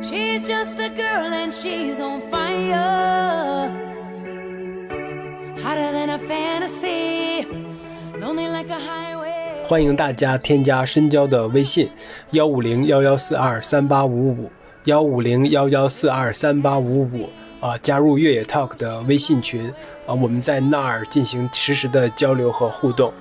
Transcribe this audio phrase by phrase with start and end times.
[0.00, 3.68] She's just a girl and she's on fire.
[5.60, 7.44] Hotter than a fantasy.
[8.20, 9.66] Lonely like a highway.
[9.66, 11.90] 欢迎大家添加深交的微信：
[12.30, 14.50] 幺五零幺幺四二三八五五，
[14.84, 17.28] 幺五零幺幺四二三八五五
[17.60, 19.68] 啊，加入越野 Talk 的微信群
[20.06, 23.12] 啊，我们在那儿进行实时的交流和互动。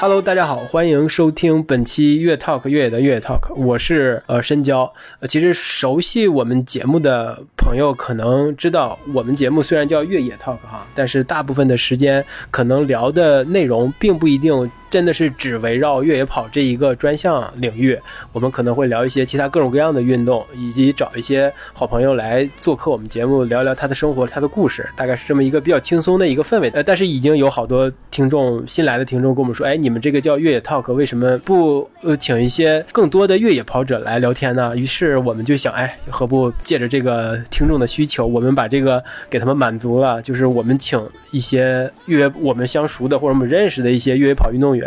[0.00, 4.90] Hello，大家好，欢迎收听本期越 Talk 越野的越野 Talk，我是呃深交。
[5.28, 17.96] 其实熟悉我们节目的朋友可能知道，我们节目虽然叫越野 Talk 哈，但是大部分的时间可能聊的内容并不一定真的是只围绕越野跑这一个专项领域，
[18.32, 26.68] 我们可能会聊一些其他各种各样的运动，以及找一些好朋友来做客我们节目，聊聊他的生活、他的故事，大概是这么一个比较轻松的一个氛围。
[26.70, 34.76] 呃，但是已经有好多听众新来的听众跟我们说，哎，你们这个叫越野 talk，为什么不呃请一些更多的越野跑者来聊天呢？
[34.76, 44.79] 于是我们就想，哎，何不借着这个听众的需求，我们把这个给他们满足了，就是我们请一些越野我们相熟的或者我们认识的一些越野跑运动员。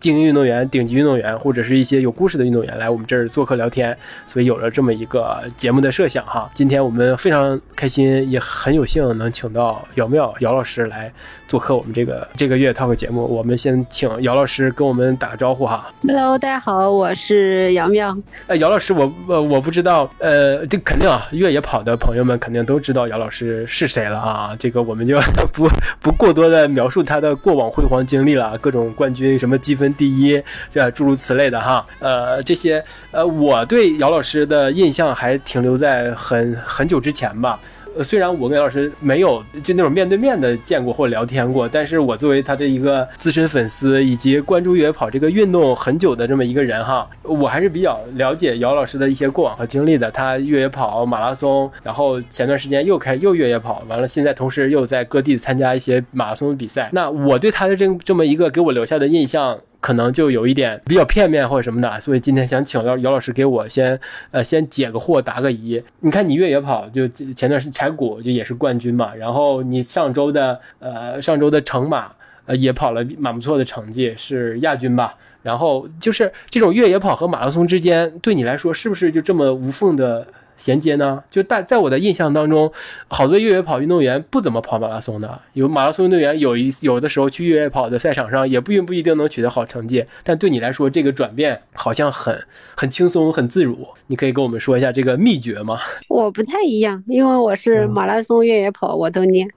[0.00, 6.50] 精英运动员、顶级运动员，或者是一些有故事的运动员来我们这儿做客聊天，所以有了这么一个节目的设想哈。
[6.54, 11.12] 今天我们非常开心，也很有幸能请到姚妙姚老师来
[11.46, 13.24] 做客我们这个这个月 talk 节目。
[13.24, 15.92] 我们先请姚老师跟我们打个招呼哈。
[16.06, 18.16] Hello，大家好，我是姚妙。
[18.46, 24.56] 呃，姚老师，我呃我不知道，呃，这肯定啊，越野跑的朋友们肯定都知道姚老师是谁了啊。
[24.58, 25.20] 这个我们就
[25.52, 25.68] 不
[26.00, 31.86] 不过多的描述他的过往辉煌经历了，各种冠军，那什么积分第一，这诸如此类的哈。
[31.98, 37.58] 呃，这些呃，我对姚老师的印象还停留在很很久之前吧。
[38.02, 50.10] 虽然我跟姚老师没有就那种面对面的见过或聊天过，但是我作为他的一个资深粉丝，以及关注越野跑这个运动很久的这么一个人哈，我还是比较了解姚老师的一些过往和经历的。
[50.10, 56.90] 他越野跑、马拉松，然后前段时间又开又越野跑，完了现在同时又在各地参加一些马拉松比赛。
[56.92, 59.58] 那我对他的这这么一个给我留下的印象。
[59.80, 63.98] 可能就有一点比较片面或者什么的，所以今天想请姚姚老师给我先
[64.30, 65.82] 呃先解个惑答个疑。
[66.00, 72.10] 你看你越野跑就前段时柴谷就也是冠军嘛，然后你上周的呃上周的成马
[72.46, 75.16] 呃也跑了蛮不错的成绩，是亚军吧。
[75.42, 80.26] 然后就是这种越野跑和马拉松之间，对你来说是不是就这么无缝的？
[80.58, 81.22] 衔接呢？
[81.30, 82.70] 就大在我的印象当中，
[83.06, 85.40] 好多越野跑运动员不怎么跑马拉松的。
[85.54, 90.04] 有马拉松运动员有一有的时候去越野跑的赛场上，也不不一定能取得好成绩。
[90.22, 92.38] 但对你来说，这个转变好像很
[92.76, 93.86] 很轻松、很自如。
[94.08, 95.78] 你可以跟我们说一下这个秘诀吗？
[96.08, 99.48] 我不太一样，因为我是马拉松、越野跑我都练，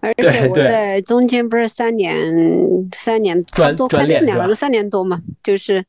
[0.00, 2.34] 而且我在中间不是三年
[2.94, 5.84] 三年差不多快四年了，都三年多嘛，就是。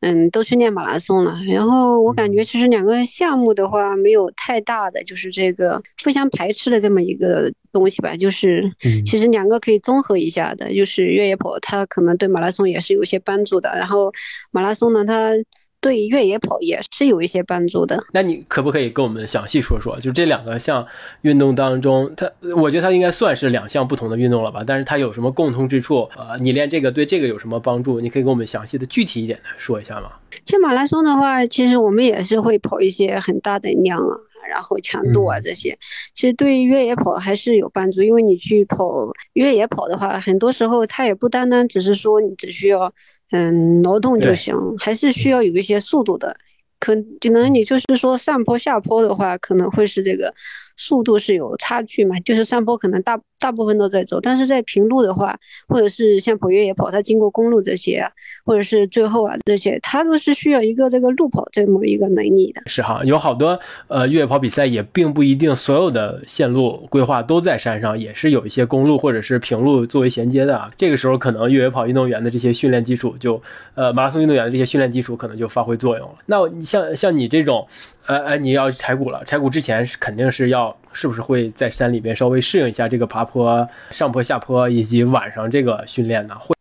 [0.00, 1.40] 嗯，都去练马拉松了。
[1.46, 8.16] 然后我感觉其实两个项目的话，没有太大的就是这个互相排斥的这么一个东西吧。
[8.16, 10.72] 就是嗯其实两个可以综合一下的。
[10.72, 14.12] 就是越野跑它可能对马拉松也是有一些帮助的，然后
[14.52, 15.32] 马拉松呢，它
[15.80, 17.98] 对越野跑也是有一些帮助的。
[18.12, 20.86] 那你可不可以跟我们详细说说，就这两个项
[21.22, 24.62] 运动当中，它我觉得它应该算是两项不同的运动了吧？
[24.66, 26.08] 但是它有什么共通之处？
[26.16, 28.00] 呃，你练这个对这个有什么帮助？
[28.00, 30.12] 你可以跟我们详细的、具体一点的说一下吗？
[30.46, 34.16] 像马拉松的话，其实我们也是会跑一些很大的量啊，
[34.48, 35.78] 然后强度啊这些，
[36.14, 38.02] 其实对于越野跑还是有帮助。
[38.02, 42.92] 因为你去跑越野跑的话，很多时候它也不单单只是说你只需要
[43.30, 46.34] 嗯劳动就行，还是需要有一些速度的。
[46.80, 50.32] 可可能你就是说上坡下坡的话，可能会是这个
[50.76, 55.38] 速度是有差距嘛，就是上坡可能大大部分都在走，但是在平路的话，
[55.68, 58.04] 或者是像跑越野跑，它经过公路这些，
[58.44, 62.62] 或者是最后啊这些，它都是需要一个这个路跑这么一个能力的。
[62.66, 70.70] 是哈，有好多呃越野跑比赛也并不一定所有的线路规划都在山上，也是有一些公路或者是平路作为衔接的啊。
[70.76, 73.40] 这个时候可能越野跑运动员的这些训练基础就
[73.74, 76.14] 呃马拉松运动员的这些训练基础可能就发挥作用了。
[76.26, 77.66] 那像像你这种
[78.06, 86.34] 呃呃你要柴谷了，柴谷之前是肯定是要是不是会在山里边稍微适应一下这个爬坡、上坡、下坡以及晚上这个训练呢？
[86.38, 86.54] 会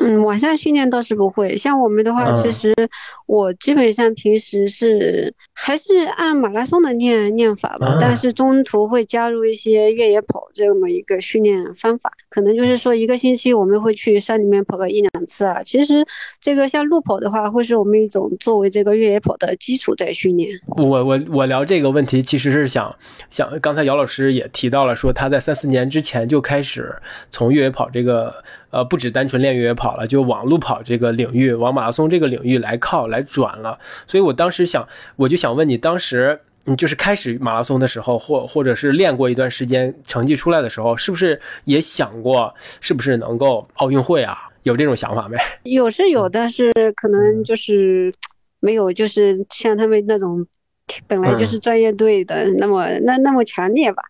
[0.00, 1.56] 嗯，晚上训练倒是不会。
[1.56, 2.74] 像我们的话，嗯其实
[3.26, 12.12] 我基本上平时是还是按马拉松的练练法吧，啊但是中途会加入一些越野跑这么一个训练方法。
[12.28, 15.62] 可能就是说一个星期我们会去山里面跑个一两次啊。
[15.62, 16.04] 其实
[16.40, 20.48] 这个像路跑的话，会是我们一种作为这个越野跑的基础在训练。
[20.76, 22.96] 我我我聊这个问题，其实是想
[23.30, 26.94] 想，刚才姚老师也提到了，说他在三四年之前就开始
[27.30, 28.32] 从越野跑这个
[28.70, 33.78] 呃，不只单纯练越野跑了，就往路跑这个领域，往马拉松这个领域来靠来转了。
[34.06, 34.86] 所以我当时想，
[35.16, 44.36] 我就想问你，当时你就是开始马拉松的时候，或或者是练过一段时间，成绩出来的时候，是不是也想过是不是能够奥运会啊？
[44.62, 45.38] 有这种想法没？
[45.64, 48.12] 有是有，但是可能就是
[48.60, 50.46] 没有，就是像他们那种
[51.06, 54.02] 本来就是专业队的、那么那那么强烈吧。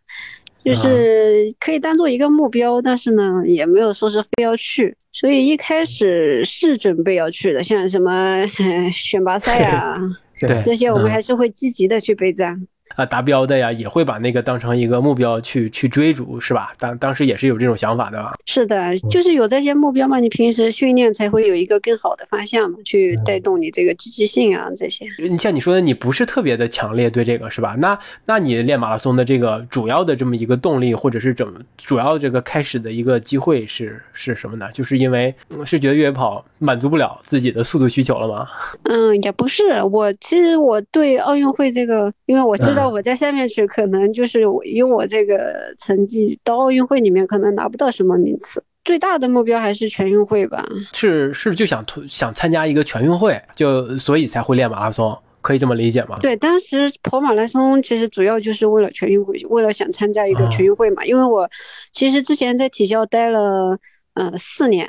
[0.65, 4.97] 就是可以当做一个目标，但是呢，也没有说是非要去。
[5.13, 8.47] 所以一开始是准备要去的，像什么
[8.93, 9.99] 选拔赛啊
[10.39, 12.67] 对这些，我们嗯还是会积极的去备战。
[12.97, 16.73] 啊，达标的呀，也会把那个当成一个目标去去追逐，是吧？
[16.79, 18.35] 当当时也是有这种想法的吧。
[18.47, 25.07] 是的，就是有这些目标嘛，你平时训练才会有一个更好的方向嘛，去带动你这个积极性啊这些。
[25.19, 27.77] 你像你说的，你不是特别的强烈对这个是吧？
[27.79, 34.69] 那那你练马拉松的这个主要的这么一个动力，或者是怎么主要这个开始的一个机会是是什么呢？
[34.73, 38.47] 就是因为嗯是觉得越野跑满足不了自己的速度需求了吗？
[38.85, 50.63] 嗯，也不是，我其实我对奥运会这个，因为我知道我在下面去，可能就是我以我这个成绩到奥运会里面可能拿不到什么名次，最大的目标还是全运会吧。
[50.93, 56.19] 是是就想突想参加一个全运会，就所以才会练马拉松，可以这么理解吗？
[56.21, 61.03] 对，当时跑马拉松其实主要就是为了全运会，为了想参加一个全运会嘛。
[61.07, 61.49] 因为我
[61.91, 63.79] 其实之前在体校待了
[64.15, 64.87] 呃四年，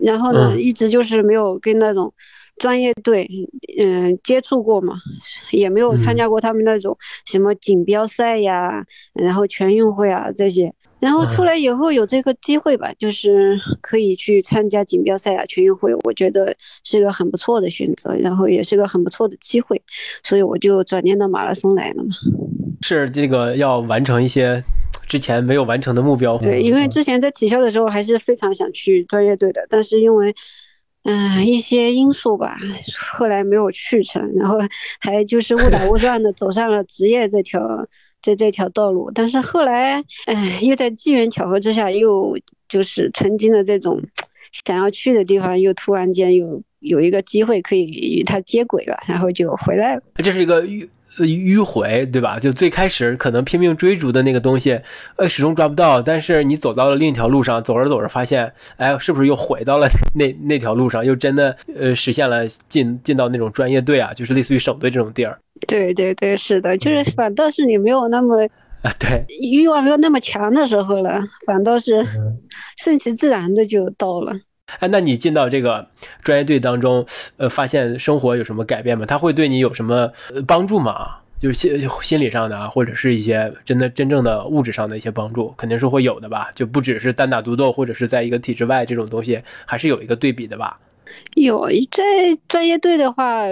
[0.00, 2.12] 然后呢、嗯一直就是没有跟那种
[2.56, 3.28] 专业队
[3.78, 4.94] 嗯、接触过嘛，
[5.50, 10.72] 也没有参加过他们那种什么锦标赛呀，然后全运会啊这些。
[10.98, 16.54] 然后出来以后有这个机会吧，就是可以去参加锦标赛啊、全运会，我觉得
[16.84, 19.80] 是个很不错的选择，然后也是个很不错的机会。
[20.22, 22.10] 所以我就转念到马拉松来了嘛。
[22.82, 24.62] 是这个要完成一些
[25.10, 26.38] 之前没有完成的目标。
[26.38, 30.32] 对，因为之前在体校的时候还是非常想去专业队的，但是因为
[31.02, 32.58] 嗯、一些因素吧，
[33.16, 34.56] 后来没有去成，然后
[35.00, 37.60] 还就是误打误撞的走上了职业这条
[38.22, 39.10] 这这条道路。
[39.12, 44.00] 但是后来，哎，又在机缘巧合之下，又就是曾经的这种
[44.64, 50.02] 想要去的地方，又突然间有有一个机会可以与它接轨了，然后就回来了。
[50.16, 50.86] 这是一个迂
[51.18, 52.38] 呃迂回，对吧？
[52.38, 54.80] 就最开始可能拼命追逐的那个东西，
[55.16, 68.42] 呃，始终抓不到，但是你走到了另一条路上，走着走着发现，哎，是不是又回到了 那那条路上，又真的呃实现了进进到那种专业队啊，就是类似于省队这种地儿对对对，是的，就是反倒是你没有那么
[68.82, 68.90] 啊？
[68.98, 72.06] 对，欲望没有那么强的时候了，反倒是
[72.78, 74.32] 顺其自然的就到了。
[74.78, 75.88] 哎，那你进到这个
[76.22, 77.04] 专业队当中，
[77.36, 79.04] 呃，发现生活有什么改变吗？
[79.04, 81.16] 他会对你有什么呃帮助吗？
[81.40, 86.50] 就是心心理上的啊，或者是一些真的真正的物质上的一些帮助，肯定是会有的吧？
[86.54, 90.78] 就不只是单打独斗，或者是在一个体制外这种东西，还是有一个对比的吧？
[91.34, 92.02] 有在
[92.46, 93.44] 专业队的话，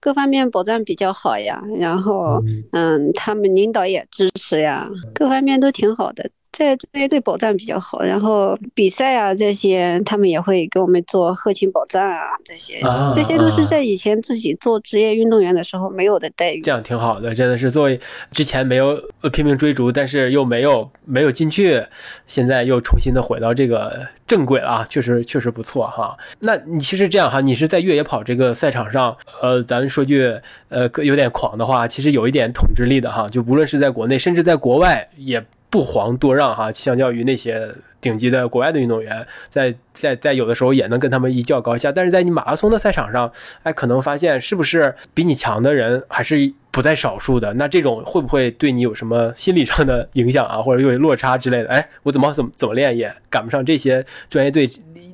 [0.00, 2.42] 各方面保障比较好呀，然后
[2.72, 6.28] 嗯，他们领导也支持呀，各方面都挺好的。
[6.56, 16.62] 在这些队保障比较好，然后比赛啊这些，他们也会给我们做后勤保障啊，这些啊这些都是在以前自己做职业运动员的时候没有的待遇。
[16.62, 18.00] 这样挺好的，真的是作为
[18.32, 21.82] 之前没有呃拼命追逐，但是又没有没有进去，
[22.26, 26.16] 现在又重新的回到这个正轨了啊，确实确实不错哈。
[26.40, 30.34] 那你其实这样哈，你是在越野跑这个赛场上，呃，咱说句
[30.70, 35.44] 呃有点狂的话，其实有一点统治力的哈，就无论是在国内，甚至在国外也
[35.76, 43.30] 不遑多让哈，相较于那些顶级的国外的运动员，在在在有的时候也能跟他们一较高下，但是在你马拉松的赛场上，
[43.62, 47.52] 哎，可能发现是不是比你强的人还是不在少数的？
[47.54, 51.68] 那这种会不会对你有什么心理上的影响啊，或者有落差之类的？
[51.68, 54.66] 哎，我怎么怎么怎么练也赶不上这些专业队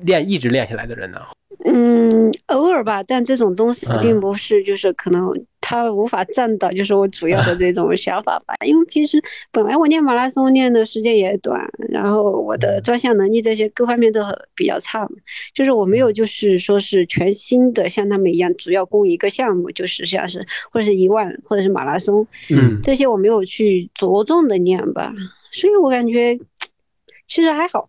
[0.03, 1.19] 练一直练下来的人呢？
[1.65, 8.53] 嗯，偶尔吧，但这种东西嗯并不是就是可能它无法占到就是我主要的 这种想法吧。
[8.65, 9.17] 因为平时
[9.49, 14.21] 本来我练马拉松练的时间也短，然后我的专项能力这些各方面都
[14.53, 15.09] 比较差嘛，
[15.53, 25.13] 就是我没有就是说是全新的像他们一样，主要攻一个项目，就是像是或者是一万或者是马拉松嗯这些我没有去着重的练吧，
[25.49, 26.37] 所以我感觉
[27.25, 27.87] 其实还好。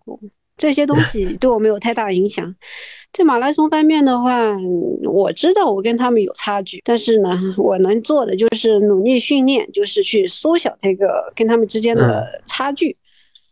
[0.57, 2.55] 这些东西对我没有太大影响。
[3.17, 4.51] 在马拉松方面的话，
[5.05, 12.97] 我知道我跟他们有差距，但是呢，我能做的就是努力训练，就是去缩小这个跟他们之间的差距。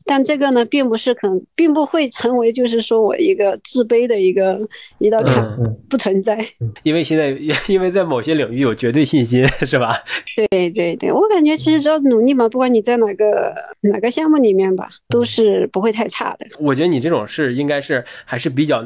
[0.04, 4.59] 但这个呢，并不是可能，并不会成为就是说我一个自卑的一个
[4.99, 5.40] 一道坎，
[5.88, 6.45] 不存在。
[6.83, 7.31] 因为现在，
[7.73, 9.97] 因为在某些领域有绝对信心， 是吧？
[10.50, 16.47] 对对对，我感觉其实只要努力嘛，不管你在哪个哪个项目里面吧，都是不会太差的。
[16.59, 18.85] 我觉得你这种是应该是还是比较。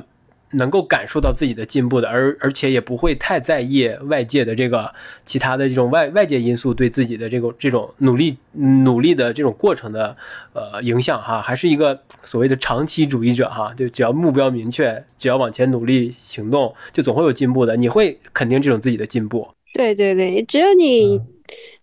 [0.53, 4.93] 能够感受到自己的进步的，而而且也不会太在意外界的这个
[5.25, 10.17] 其他的这种外外界因素对自己的这个这种努力努力的这种过程的
[10.53, 17.76] 呃影响哈，还是一个所谓的长期主义者哈，就只要目标明确，只要往前努力行动，就总会有进步的。
[17.76, 19.49] 你会肯定这种自己的进步。
[19.75, 21.21] 对对对，只要你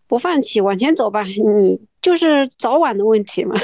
[0.08, 3.56] 不放弃，往前走吧，你就是早晚的问题嘛。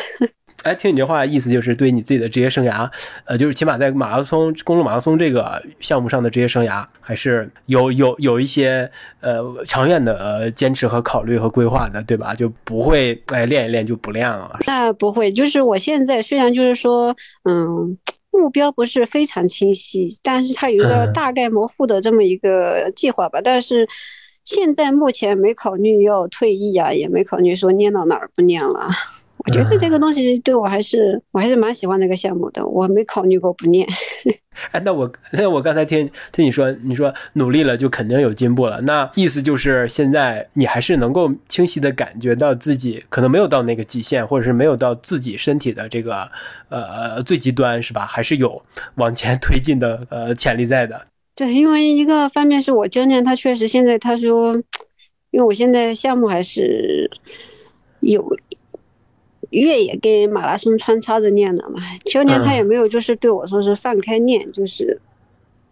[0.63, 2.89] 哎，听你这话，意思就是对你自己的职业生涯，
[3.25, 8.89] 呃，就是起码在马拉松、公路马拉松这个项目上的职业生涯，还是有有有一些
[9.21, 12.35] 呃长远的坚持和考虑和规划的，对吧？
[12.35, 14.59] 就不会哎练一练就不练了。
[14.67, 17.97] 那不会，就是我现在虽然就是说，嗯，
[18.31, 23.39] 目标不是非常清晰，但是它有一个 大概模糊的这么一个计划吧。
[23.41, 23.87] 但是
[24.43, 28.87] 现在目前没考虑要退役啊，也没考虑说念到哪儿不念了。
[29.45, 33.87] 我觉得这个东西对我还是我还是蛮喜欢那个项目的，我没考虑过不念。
[34.71, 46.29] 哎，那我那我刚才听听你说，你说努力了就肯定有进步了，那意思就是现在你还是能够清晰的感觉到自己可能没有到那个极限，或者是没有到自己身体的这个
[46.67, 48.05] 呃最极端，是吧？
[48.05, 48.61] 还是有
[48.95, 51.05] 往前 推进的呃潜力在的。
[51.33, 54.53] 对，因为一个方面是我教练他确实现在他说，
[55.31, 57.09] 因为我现在项目还是
[58.01, 58.21] 有。
[59.49, 64.99] 越野跟马拉松穿插着练的嘛，教练他也没有就是对我说是放开练，就是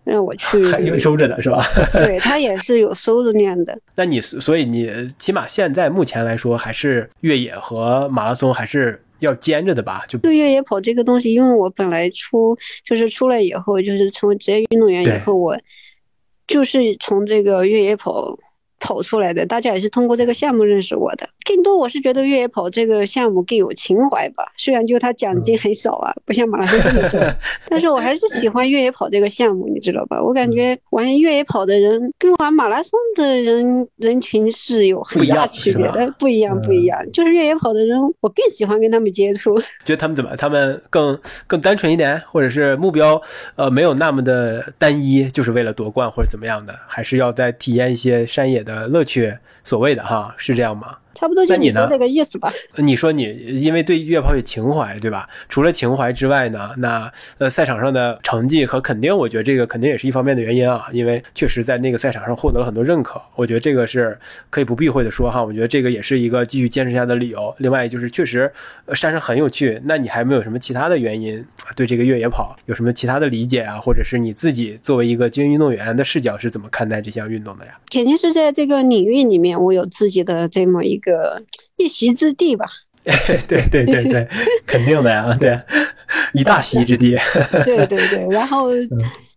[0.04, 1.64] 让我去还有收着的是吧？
[1.94, 3.78] 对他也是有收着练的。
[3.96, 10.04] 那你所以你起码现在目前来说，还是越野和马拉松还是要兼着的吧？
[10.08, 15.56] 就就越野跑这个东西，因为我本来出就是出来以后，就是成为职业运动员以后，我
[16.48, 18.36] 就是从这个越野跑。
[18.88, 21.28] 跑出来的，大家也是通过这个项目认识我的。
[21.46, 27.20] 更多我是觉得越野跑这个项目更有情怀吧，虽然就它奖金很少啊， 不像马拉松这么多，
[27.68, 30.22] 但是我还是喜欢越野跑这个项目，你知道吧？
[30.24, 36.98] 我感觉玩越野跑的人跟玩马拉松的人人群是有很大区别的，不一样，不一样。
[37.12, 39.58] 就是越野跑的人，我更喜欢跟他们接触。
[39.84, 40.34] 觉得他们怎么？
[40.38, 43.22] 他们更更单纯一点，或者是目标
[43.56, 48.58] 呃没有那么的单一，就是为了夺冠或者怎么样的，还是要再体验一些山野。
[48.68, 50.98] 的乐趣，所谓的哈是这样吗？
[51.18, 52.54] 差不多就你说这个意思吧。
[52.76, 53.24] 你说你
[53.60, 55.28] 因为对越野跑有情怀，对吧？
[55.50, 60.88] 除了情怀之外呢，那呃赛场上的成绩和肯定，我觉得这个肯定也是一方面的原因啊。
[60.94, 64.16] 因为确实在那个赛场上获得了很多认可，我觉得这个是
[64.52, 65.44] 可以不避讳的说哈。
[65.44, 67.54] 我觉得这个也是一个继续坚持下的理由。
[67.58, 68.52] 另外就是确实
[68.94, 71.44] 山上很有趣，那你还没有什么其他的原因
[71.76, 73.80] 对这个越野跑有什么其他的理解啊？
[73.80, 77.72] 或者是你自己作为一个精英运动员的视角是怎么看待这项运动的呀？
[77.92, 81.07] 肯定是在这个领域里面，我有自己的这么一个。
[81.78, 82.66] 一席之地吧，
[83.48, 84.28] 对对对对，
[84.66, 85.60] 肯定的呀，对，
[86.34, 87.18] 一大席之地。
[87.66, 88.70] 对对对，然后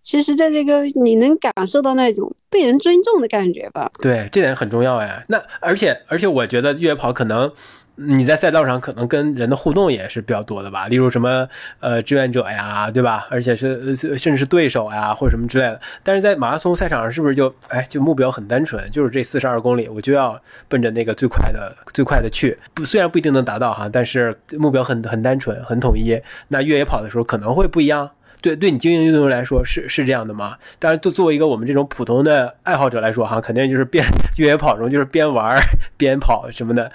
[0.02, 3.90] 其实，在这个你能感受到那种被人尊重的感觉吧？
[4.00, 5.24] 对，这点很重要哎。
[5.28, 7.50] 那而且而且，我觉得越野跑可能。
[8.02, 11.46] 你在赛道上可能跟人的互动也是比较多的吧，例如什么
[11.80, 13.26] 呃志愿者呀，对吧？
[13.28, 15.78] 而且是甚至是对手呀，或者什么之类的。
[16.02, 22.58] 但是在马拉松赛场上，是不是就哎就目标很单纯，就是这四十二公里，我就要奔着那个最快的最快的去。
[22.72, 26.18] 不，虽然不一定能达到哈，但是目标很很单纯，很统一。
[26.48, 28.10] 那越野跑的时候可能会不一样。
[28.42, 30.56] 对，对你精英运动员来说是是这样的吗？
[30.78, 34.04] 当然，作作为一个我们这种普通的爱好者来说，哈，肯定就是边
[34.38, 35.58] 越野跑中就是边玩
[35.96, 36.90] 边跑什么的，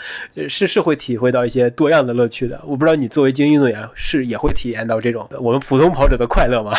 [0.49, 2.59] 是是会体会到一些多样的乐趣的。
[2.65, 6.71] 我不知道你作为精英运动员是也会体验到这种我们普通跑者的快乐吗？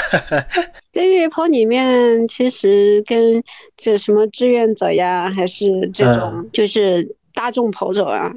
[0.93, 3.43] 在越野跑里面，其实跟
[3.77, 7.07] 这什么志愿者呀，还是这种就是。
[7.37, 8.33] 大众跑者啊，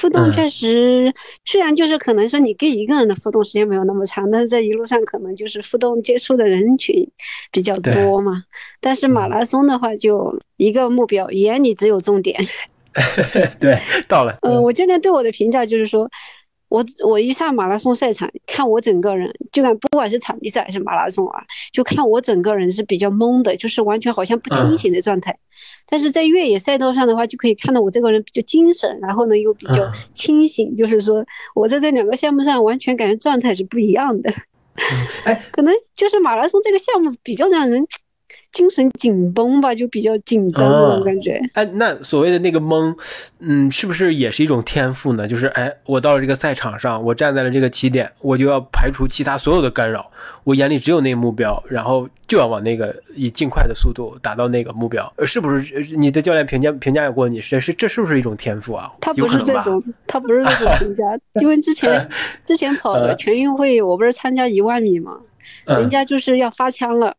[0.00, 1.12] 互动确实，
[1.44, 7.06] 虽然就是可能说你跟一个人的互动时间没有那么长，但是这一路上可能就是互动接触的人群
[7.50, 8.44] 比较多嘛。
[8.80, 12.40] 但是马拉松的话，就一个目标，眼里只有终点。
[13.58, 14.38] 对，到了。
[14.42, 16.08] 嗯，我教练对我的评价就是说。
[16.74, 21.40] 我我一上马拉松赛场，看我整个人，就感不管是场地赛还是马拉松啊，
[21.72, 25.38] 就看我整个人是比较懵的，就是完全好像不清醒的状态。
[25.86, 34.32] 但是在越野赛道上的话，就可以看到我这个人比较精神，然后呢又比较清醒，就是说我在这两个项目上完全感觉状态是不一样的。
[35.22, 37.86] 哎，可能就是马拉松这个项目比较让人
[38.54, 41.38] 精神紧绷吧，就比较紧张那种感觉。
[41.52, 42.96] 哎，那所谓的那个懵，
[43.40, 45.28] 嗯，是不是也是一种天赋呢？
[45.28, 50.08] 就是哎，我到了这个赛场上，我站在了这个起点，我就要排除其他所有的干扰，
[50.44, 55.12] 我眼里只有那个目标，然后就要往那个以尽快的速度达到那个目标。
[55.16, 55.74] 呃是不是？
[55.74, 58.90] 呃你的教练评价评价过你，是是这是不是一种天赋啊？
[59.00, 59.28] 他不？
[59.28, 61.04] 是这种，他不是这种评价，
[61.42, 62.08] 因为之前
[62.44, 65.18] 之前跑的全运会，我不是参加一万米嘛，
[65.66, 67.12] 人嗯，家就是要发枪了。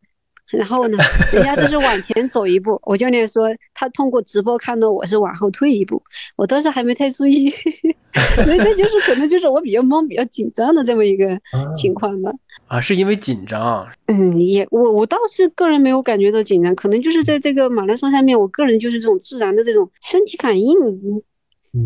[0.50, 0.98] 然后呢，
[1.32, 6.02] 人家都是往前走一步，我教练说他通过直播看到我是往后退一步，
[6.36, 7.50] 我当时还没太注意，
[8.44, 11.38] 所以这就是可能就是我比较懵、比较紧张的这么一个
[11.74, 12.30] 情况吧。
[12.68, 13.86] 啊，是因为紧张。
[14.06, 20.74] 嗯，也我我倒是个人没有感觉到紧张，可能就是在这个马拉松上面，我个人就是这种自然的这种身体反应，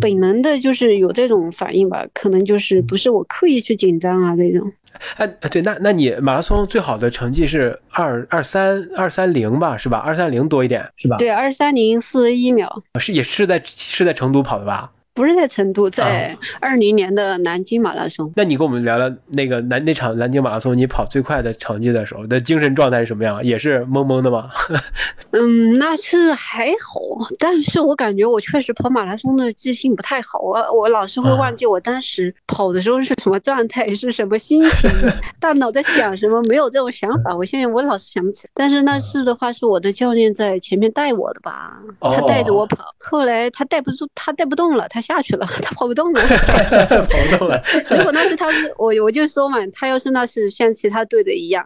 [0.00, 4.70] 本能的就是有这种反应吧，可能就是不是我刻意去紧张啊这种。
[5.16, 9.98] 哎，对，那那你马拉松最好的成绩是二二三二三零吧，是吧？
[9.98, 11.16] 二三零多一点，是吧？
[11.16, 14.90] 对，二三零四十一秒，是也是在是在成都跑的吧？
[15.12, 18.32] 不是在成都，在二零年的南京马拉松。
[18.36, 23.44] 那你跟我们聊聊那个南那场南京马拉松，你跑最快的成绩的时候的精神状态是什么样？
[23.44, 24.50] 也是懵懵的吗？
[25.32, 27.00] 嗯，那是还好，
[27.38, 34.90] 但是我感觉我确实跑马拉松的记性不太好我，我老是会忘记我当时跑的时候是什么状态，是什么心情，
[35.38, 37.36] 大脑在想什么，没有这种想法。
[37.36, 46.20] 我现在我老是想不起来，但是那次的话是我的教练在前面带我的吧，他带着我跑，后来他带不住，他带不动了，他下去了， 他跑不动了。
[47.08, 47.62] 跑不动了。
[47.90, 51.64] 如果那是他是我，我就说嘛，他要是那是像其他队的一样，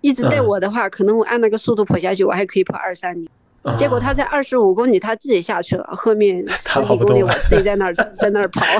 [0.00, 3.28] 一直带嗯我的话，可能我按那个速度跑下去，我还可以跑二三零。
[3.62, 8.64] 啊结果他在二十五公里他自己下去了，后面 他十几公里我自己在那儿 在那儿跑。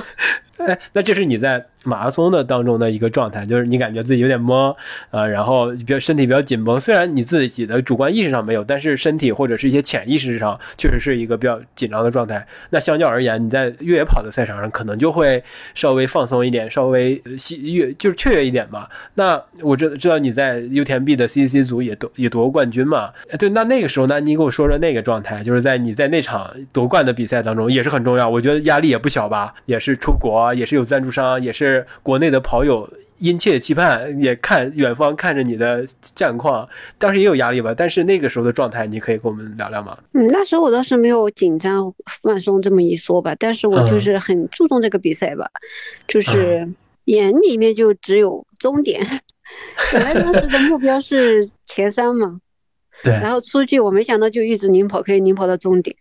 [0.59, 4.73] 哎，那这是你在马拉松的当中的一个状态，就是你感觉自己有点懵，
[5.11, 6.79] 呃，然后比较身体比较紧绷。
[6.79, 12.47] 虽然你自己的主观意识上没有，但是身体或者是一些潜意识上确实是一个比较紧张的状态。
[12.71, 15.43] 那相较而言，你在越野跑的赛场上可能就会
[15.75, 17.21] 稍微放松一点，稍微
[17.63, 18.87] 越就是雀跃一点嘛。
[19.15, 23.11] 那我知知道你在 UTMB 的 CCC 组也夺也夺过冠军嘛？
[23.31, 32.89] 哎对，那那个时候那，你给我说说那个状态，就是在你在那场夺冠的比赛当中也是很重要，我觉得压力也不小吧，也是出国，也是有赞助商，也是国内的跑友。
[33.19, 37.73] 殷切期盼，也看远方看着你的战况，当时也有压力吧。
[37.73, 39.97] 但是那个时候的状态，你可以跟我们聊聊吗？
[40.15, 45.49] 嗯，那时候我倒是没有紧张放松这么一说吧，但是我就嗯是很注重这个比赛吧，
[46.09, 46.69] 就是
[47.05, 49.07] 眼里面就只有终点。
[49.93, 52.41] 本来当时的目标是前三嘛，
[53.03, 55.95] 对然后出去我没想到就一直领跑，可以领跑到终点，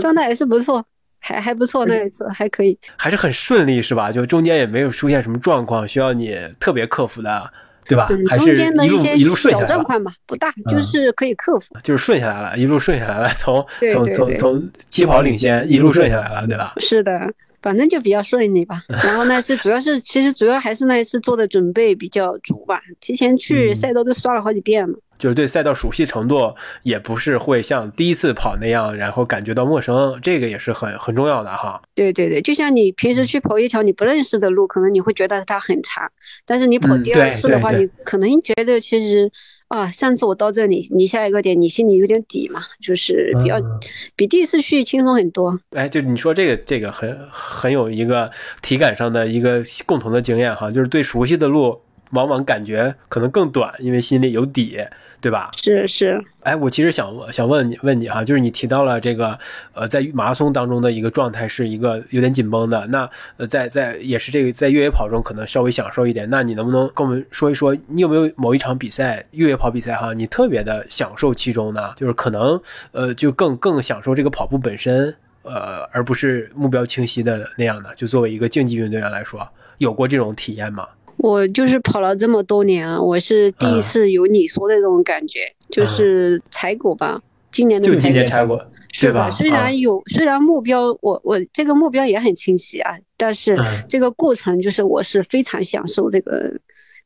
[0.00, 0.84] 状态还是不错，
[1.18, 2.78] 还还不错那一次还可以。
[2.96, 4.12] 还是很顺利，是吧？
[4.12, 7.50] 就中间也没有出现什么状况需要你特别克服的，
[7.88, 8.06] 对吧？
[8.10, 11.74] 嗯，还是中间的一路些一路顺下来，小状况吧，不大，就嗯是可以克服。
[11.82, 16.74] 就是顺下来了，一路顺下来了，从从从从起跑领先一路顺下来了，对吧？
[16.78, 18.82] 是的，反正就比较顺利吧。
[19.02, 24.96] 然后那次主要是，其实主要还是那一次做的准备比较足吧，提前去嗯赛道都刷了好几遍了。
[25.18, 31.80] 就是对赛道熟悉程度也不是会像第一次跑那样，然后感觉到陌生，这个也是很很重要的哈。
[31.94, 36.10] 对对对，就像你平时去跑一条你不认识的路，可能你会觉得它很长，
[36.44, 39.30] 但是你跑嗯第二次的话，你可能觉得其实
[39.68, 43.80] 啊，上次我到这里，你下一个点你心里有点底嘛，就是比较、嗯
[44.14, 45.58] 比第一次去轻松很多。
[45.70, 48.30] 哎，就你说这个这个很很有一个
[48.62, 51.78] 体感上的一个共同的经验哈，就是对熟悉的路
[52.10, 54.78] 往往感觉可能更短，因为心里有底，
[55.20, 55.50] 对吧？
[55.56, 59.36] 是是，哎，我其实想想问你问你哈，就是你提到了这个
[59.72, 71.92] 呃，在马拉松当中的一个状态是一个有点紧绷的，那呃，在在也是这个在越野跑中可能稍微享受一点，那你能不能跟我们说一说，你有没有某一场比赛越野跑比赛哈，你特别的享受其中呢？
[71.96, 72.60] 就是可能
[72.92, 77.92] 呃，就更更享受这个跑步本身，呃，而不是目标清晰的那样的。
[77.96, 80.86] 就作为一个竞技运动员来说，有过这种体验吗？
[81.26, 87.20] 我就是跑了这么多年啊，我是第嗯一次有你说的这种感觉，就是踩过吧。
[87.50, 88.56] 今年的就今年踩拆过，
[88.92, 89.28] 是对吧？
[89.30, 96.52] 虽啊然有，虽然目标我我这个目标也很清晰啊，但是嗯这个过程就是我是非常享受这个。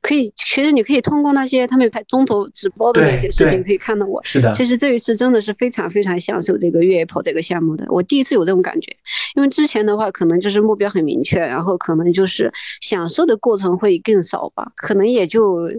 [0.03, 4.21] 可以，其实你可以通过那些他们拍中途直播的那些视频，可以看到我。
[4.25, 8.91] 是的，其实这一次真的是非常非常享受这个越野跑这个项目的，我第一次有这种感觉。
[9.37, 15.71] 因为之前的话，可能就是目标很明确，然后可能就是享受的过程会更少吧，可能也就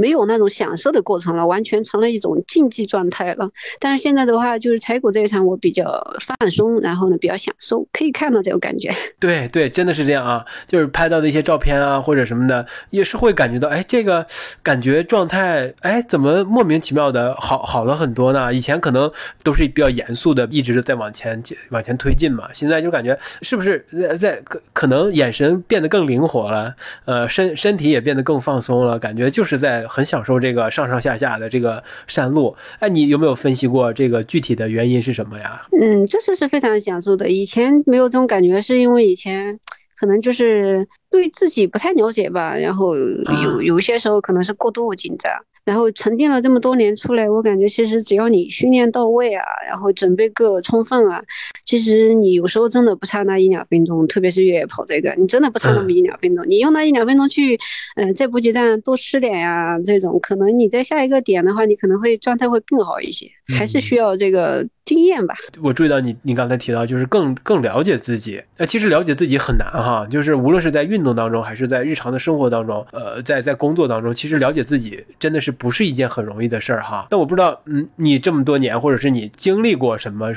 [0.00, 3.46] 没有那种享受的过程了，完全成了一种竞技状态了。
[3.78, 5.84] 但是现在的话，就是柴谷这一场我比较
[6.20, 8.90] 放松，然后呢比较享受，可以看到这种感觉。
[9.20, 10.42] 对对，真的是这样啊！
[10.66, 14.26] 就是拍到的一些照片啊，或者什么的，也是会感觉到，哎，这个
[14.62, 18.52] 感觉状态，哎，怎么莫名其妙的好好了很多呢？
[18.54, 19.10] 以前可能
[19.44, 32.56] 都是比较严肃的，一直在往前往前推进嘛，现在就感觉是不是在在可可能眼神变得更灵活了，呃，身身体也变得更放松了，感觉就是在很享受这个上上下下的这个山路。
[32.78, 35.60] 哎，你有没有分析过这个具体的原因是什么呀？
[35.78, 39.58] 嗯，这次是非常享受的，以前没有这种感觉，是因为以前。
[40.00, 45.30] 可能就是对自己不太了解吧，然后有有些时候可能是过度紧张，
[45.70, 51.22] 然后沉淀了这么多年出来，我感觉其实只要你训练到位啊，然后准备够充分啊，
[51.64, 57.56] 其实你有时候真的不差那一两分钟，特别是越野跑这个，你真的不差那么一两分钟，你用那一两分钟去，
[57.94, 64.66] 嗯，在补给站多吃点呀，这种可能你在下一个点的话，你可能会状态会更好一些，还是需要这个。
[64.90, 68.42] 经验吧，我注意到你，你刚才提到就是更更了解自己。
[68.56, 77.06] 呃，其实了解自己很难哈，就是无论是在运动当中，还是在日常的生活当中，呃，在在工作当中，其实了解自己真的是不是一件很容易的事儿哈。
[77.08, 80.32] 但我不知道，嗯，你这么多年，或者是你经历过什么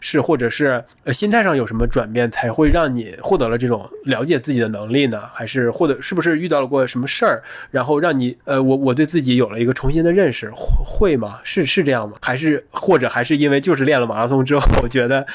[0.00, 5.22] 是，或者是呃心态上有什么转变，才会让你获得了这种了解自己的能力呢？
[5.32, 10.50] 还是或者是不是遇到了过什么事儿，然后让你呃，我我对自己有了一个重新的认识，
[10.84, 11.38] 会吗？
[11.44, 12.16] 是是这样吗？
[12.20, 13.83] 还是或者还是因为就是。
[13.84, 15.26] 练了马拉松之后，我觉得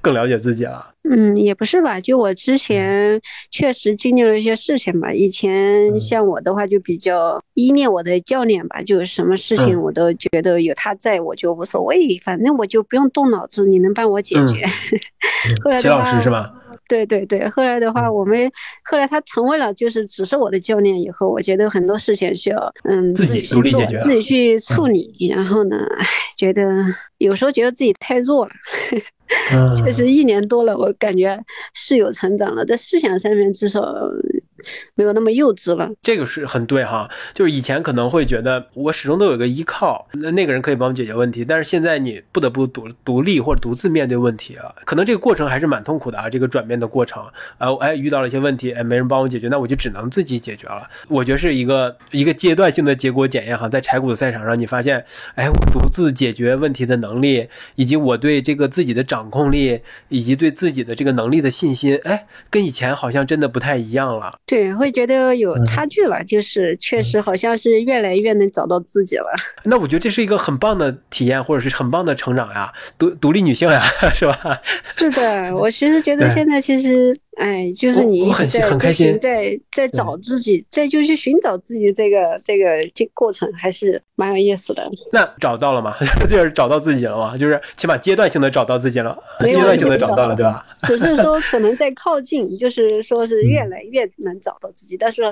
[0.00, 0.90] 更了解自己了。
[1.08, 5.12] 嗯，也不是吧，就我之前确实经历了一些事情吧。
[5.12, 14.64] 以前像我的话，就比较依恋我的教练吧，就什么事情我都觉得有他在我就无所谓，反正我就不用动脑子，你能帮我解决。
[15.62, 16.50] 后来齐老师是吗？
[16.86, 18.50] 对对对，后来的话，我们
[18.84, 25.30] 后来他成为了就是只是我的教练以后，我觉得很多事情需要嗯自己独立解决，自己去处理。
[25.34, 25.78] 然后呢，
[26.36, 26.62] 觉得
[27.24, 28.52] 有时候觉得自己太弱了。
[29.82, 33.82] 确实一年多了，我感觉是有成长了，在思想上面至少。
[34.94, 37.06] 没有那么幼稚了，这个是很对哈。
[37.34, 41.44] 就是以前可能会觉得我始终都有个依靠，那那个人可以帮我解决问题。
[41.44, 46.30] 但是现在你不得不独独立或者独自面对问题了，可能这个过程还是蛮痛苦的啊。
[46.30, 47.22] 这个转变的过程，
[47.58, 50.88] 呃，哎，遇到了一些问题，哎，没人帮我解决，那我就只能自己解决了。
[51.08, 53.68] 我觉得是一个一个阶段性的结果检验哈。
[53.68, 64.38] 在柴谷的赛场上，你发现，哎，我独自解决问题的能力，以及我对这个自己的掌控力，以及对自己的这个能力的信心，哎，跟以前好像真的不太一样了。
[64.46, 69.26] 对，会觉得有差距了，就是确实好像是越来越能找到自己了。
[69.64, 73.82] 那我觉得这是一个很棒的体验，或者是很棒的成长呀，独独立女性呀，
[74.14, 74.60] 是吧？
[74.96, 77.14] 是的，我其实觉得现在其实。
[77.36, 84.88] 哎，就是你很很开心，在在找自己，在就去寻找自己这个这个这过程，还是蛮有意思的。
[85.12, 85.94] 那找到了吗？
[86.28, 87.36] 就是找到自己了吗？
[87.36, 90.64] 就是起码阶段性的找到自己了，阶段性的找到了，对吧？
[90.84, 95.22] 只是说可能在靠近，就是说是越来越能找到自己，但是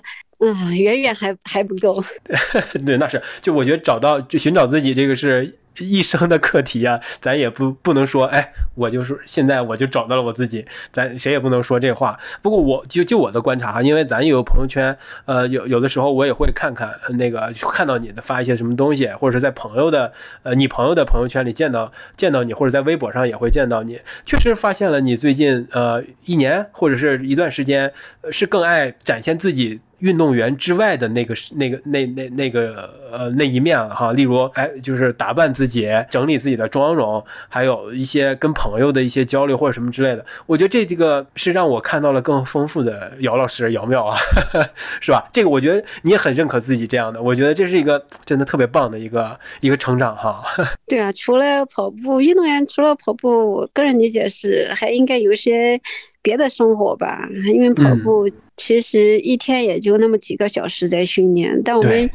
[0.40, 2.02] 嗯，远远还还不够。
[2.84, 5.58] 对，那是就我觉得找到就寻找自己这个是。
[5.78, 12.18] 一生的课题啊，咱也不不能说，哎，我就是现在我就找到了我自己，咱谁也不能说这话。
[12.42, 27.92] 不过我就就我的观察，因为咱有朋友圈，呃，有有的时候我也会看看那个看到你的发一些什么东西，或者是在朋友的呃你朋友的朋友圈里见到见到你，或者在微博上也会见到你，确实发现了你最近呃一年或者是一段时间
[28.30, 29.80] 是更爱展现自己。
[30.02, 40.24] 运动员之外的那个、那个、那、那、那个呃那一面哈，例如哎，就是打扮自己、整理自己的妆容，还有一些跟朋友的一些交流或者什么之类的。
[40.46, 44.18] 我觉得这几个是让我看到了更丰富的姚老师姚妙啊，
[45.00, 45.28] 是吧？
[45.32, 50.42] 这个我觉得你也很认可自己这样的，我觉得这是一个真的特别棒的一个一个成长哈。
[50.86, 55.80] 对啊，除了跑步，运动员除了跑步，我个人理解是还应该有一些。
[56.24, 62.10] 别的生活吧，因为跑步其实一天也就那么几个小时在训练，但我们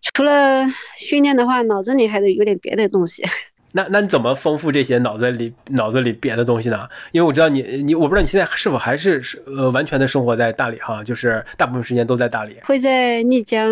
[0.00, 0.64] 除了
[0.96, 3.22] 训练的话，脑子里还得有点别的东西。
[3.72, 6.88] 那那你怎么丰富这些脑子里脑子里别的东西呢？
[7.12, 12.56] 因为我知道你你我不知道你现在是否还是呃完全的生活在大理哈，就是大部分时间都在大理。
[12.64, 13.68] 会在丽江。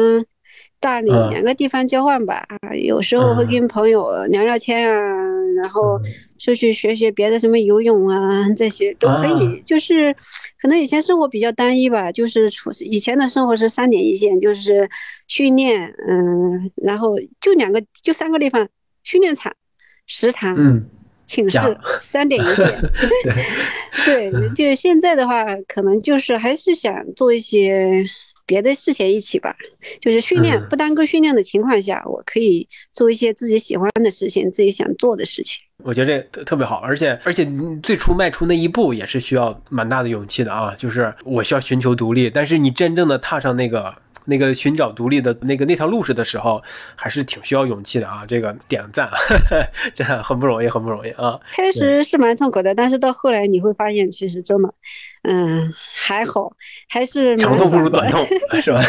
[0.81, 2.47] 大理两个地方交换吧，
[2.85, 4.95] 有时候会跟朋友聊聊天啊，
[5.57, 5.99] 然后
[6.45, 9.63] 出去学学别的什么游泳啊，这些都可以。
[9.65, 10.13] 就是
[10.61, 14.89] 可能以前生活比较单一吧，就是处以前的生活是三点一线，就是
[15.27, 18.69] 训练，嗯，然后就两个就三个地方，
[19.03, 19.51] 训练场、
[20.07, 20.55] 食堂、
[21.27, 21.59] 寝室，
[21.99, 22.67] 三点一线。
[24.05, 28.05] 对，就现在的话，可能就是还是想做一些。
[28.47, 29.57] 别的事情一起吧，
[30.03, 35.64] 就是训练嗯不耽搁训练的情况下，我可以做一些自己喜欢的事情，自己想做的事情。
[35.83, 37.47] 我觉得这特特别好，而且而且
[37.83, 43.93] 最初迈出那一步也是需要蛮大的勇气的啊，就是我需要寻求独立，但是你真正的踏上那个
[44.27, 46.63] 那个寻找独立的那个那条路上的时候，
[46.95, 49.11] 还是挺需要勇气的啊，这个点个赞，
[49.93, 51.39] 这很不容易，很不容易啊。
[51.53, 54.73] 开始是蛮痛苦的，但是到后来你会发现，其实真的，
[55.27, 56.53] 嗯，还好，
[56.89, 58.27] 还是长痛不如短痛，
[58.61, 58.83] 是吧？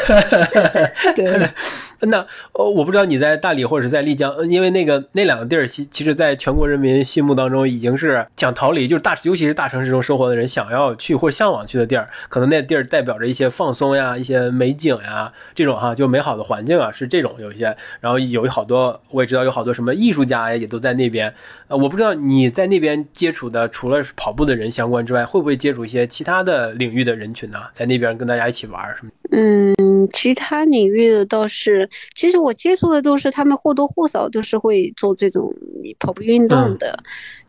[1.15, 1.49] 对，
[2.07, 2.17] 那
[2.51, 21.33] 呃，我不知道你在大理或者是在丽江，呃因为那个那两个地儿，其其实在全国人民心目当中已经是想逃离，就是大，尤其是大城市中生活的人想要去或者向往去的地儿，可能那地儿代表着一些放松呀、一些美景呀这种哈，就美好的环境啊，是这种有一些，然后有好多我也知道有好多什么艺术家呀，也都在那边。
[21.69, 27.59] 呃，我不知道你在那边接触的除了跑步的人相关之外，会不会接触一些其他的领域的人群呢？
[27.71, 29.11] 在那边跟大家一起玩儿什么？
[29.31, 35.53] 嗯，其他领域的倒是，其实我接触的都是他们或多或少都是会做这种
[35.99, 36.97] 跑步运动嗯的，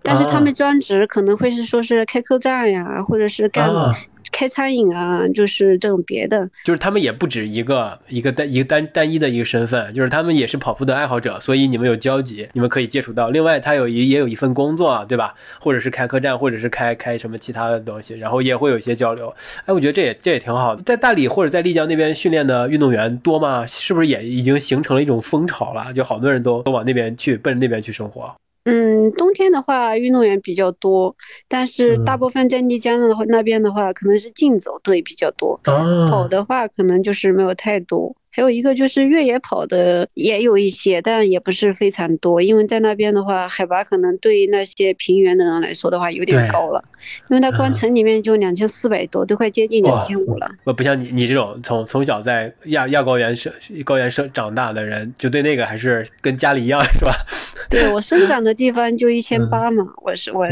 [0.02, 3.92] 但是他啊们专职可能会是说是开客栈呀，或者是干、啊
[4.32, 6.48] 开餐饮啊，就是这种别的。
[6.64, 13.30] 就是他们也不止一个一个单一个单单一的一个身份，就是他们也是跑步的爱好者，所以你们有交集，你们可以接触到。
[13.30, 15.34] 另外，他有一也有一份工作，对吧？
[15.60, 19.34] 或者是开客栈，或者是开开什么其他的东西，然后也会有一些交流。
[19.64, 20.82] 哎，我觉得这也这也挺好的。
[20.82, 23.66] 在大理或者在丽江那边训练的运动员多吗？
[23.66, 25.92] 是不是也已经形成了一种风潮了？
[25.92, 28.34] 就好多人都都往那边去，奔着那边去生活。
[28.66, 31.14] 嗯，冬天的话运动员比较多，
[31.48, 35.58] 但是大嗯部分在丽江的话那边的话，可能是竞走队比较多。
[35.62, 38.14] 跑啊，的话，可能就是没有太多。
[38.36, 46.84] 还有一个就是越野跑的也有一些，但也不是非常多，因为在那边的话，海拔可能对那些平原的人来说的话有点高了，
[47.30, 50.50] 因为它光嗯城里面就两千四百多，都快接近哇两千五了。
[50.64, 53.50] 不不像你你这种从从小在亚亚高原生
[53.86, 57.14] 高原生长大的人，就对那个还是跟家里一样，是吧？
[57.70, 60.46] 对我生长的地方就一千嗯八嘛，我是我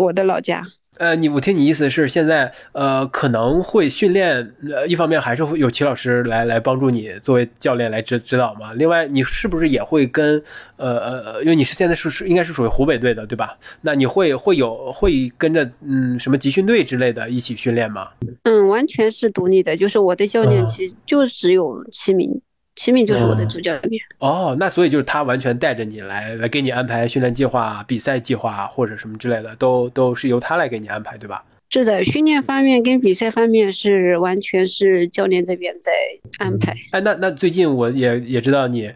[0.00, 0.60] 我的老家。
[1.02, 8.72] 呃，你我听你意思是现在呃可能会训练，呃，一方面还是会有齐老师来来帮助你作为教练来指指导嘛。
[8.74, 10.40] 另外，你是不是也会跟
[10.76, 13.58] 呃呃，因为你是现在是是应该是属于湖北队的对吧？
[13.80, 18.10] 那你会会有会跟着嗯什么集训队之类的一起训练吗？
[18.44, 22.30] 嗯，完全是独立的，就是我的教练嗯其实就只有齐敏，
[22.76, 24.02] 齐敏就是我的嗯主教练。
[24.18, 31.44] 哦，那所以就是他完全带着你来来给你安排训练计划、比赛计划或者什么之类的，都都是由他来给你安排，对吧？
[31.70, 35.90] 是的，训练方面跟比赛方面是完全是教练这边在
[36.38, 36.76] 安排。
[36.90, 38.92] 哎，那那最近我也也知道你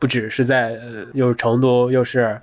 [0.00, 2.36] 不只是在呃，又是成都，又是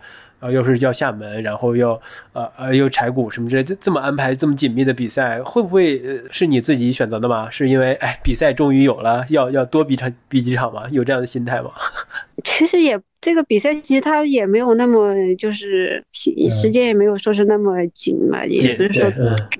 [0.43, 1.99] 呃，又是要厦门，然后又
[2.33, 7.49] 呃呃又柴谷什么之类，这这么安排这么紧密的比赛，会不会呃是你自己选择的吗？
[7.49, 10.83] 是因为哎比赛终于有了，要要多比场比几场吗？
[10.91, 11.71] 有这样的心态吗？
[12.43, 19.09] 其实也这个比赛其实它也没有那么就是时时间也没有说是那么紧嘛，也不是说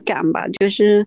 [0.04, 1.06] 赶吧，就是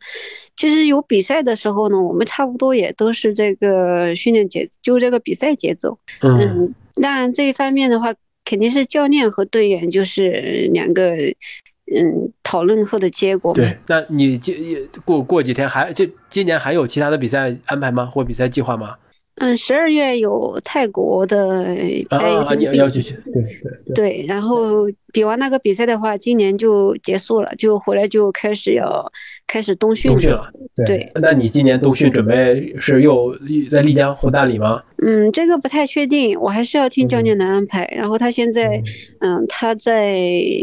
[0.56, 5.98] 其实有比赛的时候呢，我们差不多也都是这个训练节，就这个比赛节奏。
[6.22, 8.14] 嗯嗯，当然这一方面的话，
[8.46, 11.14] 肯定是教练和队员就是两个
[11.94, 13.52] 嗯讨论后的结果。
[13.52, 14.54] 对，那你今
[15.04, 18.06] 过过几天还这今年还有其他的比赛安排吗？
[18.06, 18.96] 或比赛计划吗？
[19.38, 21.62] 嗯，十二月有泰国的
[22.08, 23.42] 啊啊，啊你 ATP 要去去，对
[23.84, 29.12] 对对，然后比完那个比赛的话，今年就结束了，就回来就开始要
[29.46, 30.14] 开始冬训了。
[30.14, 30.52] 冬训了。
[30.84, 33.34] 对，那你今年冬训准备是又
[33.70, 34.82] 在丽江或大理吗？
[35.02, 37.86] 嗯，这个不太确定，我还是要听教练的安排。
[37.96, 38.82] 然后他现在，
[39.20, 40.20] 嗯，他在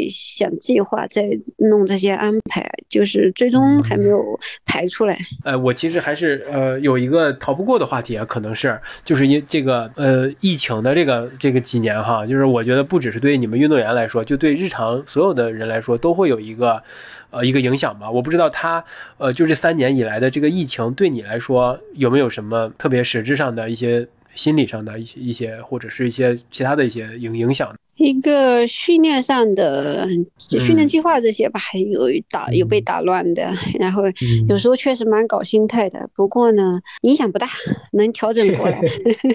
[0.09, 5.17] 想计划，在弄这些安排，就是最终还没有排出来。
[5.43, 16.81] 呃，我其实还是呃有一个逃不过的话题啊，可能是就是因这个呃疫情的这个这个几年哈，就是我觉得不只是对你们运动员来说，就对日常所有的人来说都会有一个
[17.33, 18.09] 呃一个影响吧。
[18.09, 18.83] 我不知道他
[19.17, 27.73] 呃就这三年以来的这个疫情对你来说有没有什么特别实质上的一些心理上的一些一些或者是一些其他的一些影影响。
[27.95, 34.03] 一个训练上的训练嗯计划这些吧，还有打有被打乱的，然后
[34.47, 36.09] 有时候确实蛮搞心态的。
[36.15, 37.47] 不过呢，影响不大，
[37.93, 38.79] 能调整过来。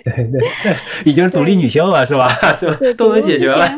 [1.06, 2.28] 已经是独立女性了是吧？
[2.52, 3.70] 是都能解决了。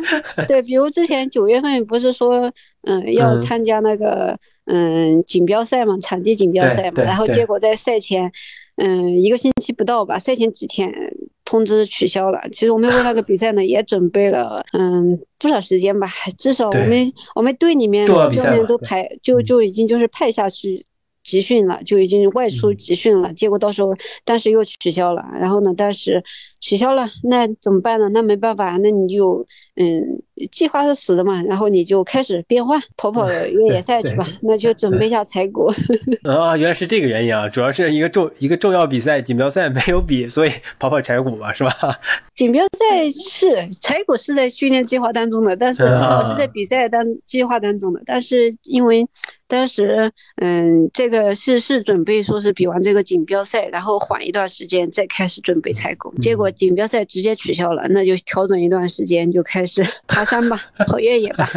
[0.49, 2.51] 对，比如之前九月份不是说，
[2.83, 8.33] 嗯，要嗯参加那个嗯锦标赛嘛，场地锦标赛嘛，然后结果在赛前，
[8.77, 10.91] 嗯，一个星期不到吧，赛前几天
[11.51, 12.41] 通知取消了。
[12.53, 16.09] 其实我们为那个比赛呢，也准备了嗯不少时间吧，
[16.39, 20.87] 至少我们我们队里面教练都对排就就已经就是派下去。
[21.23, 26.21] 集训了，就已经外出集训了，结果到时候但是又取消了，然后呢，但是
[26.63, 28.09] 取消了，那怎么办呢？
[28.09, 29.47] 那没办法，那你就
[29.83, 30.21] 嗯，
[30.53, 35.73] 计划是死的嘛，然后你就开始变换，跑跑越野赛去吧，那就准备一下柴谷。
[36.25, 41.73] 啊， 原来是这个原因啊，主要是一个重一个重要比赛锦标赛没有比，所以跑跑柴谷吧，是吧？
[42.37, 49.07] 锦标赛是柴谷是在训练计划当中的，但是我是在比赛当计划当中的，但是因为。
[49.51, 56.15] 当时，嗯，这个是是准备说是比完这个锦标赛，然后缓一段时间再开始准备采购。
[56.21, 61.49] 结果锦标赛直接取消了，那就调整一段时间，就开始爬山吧，跑越野吧。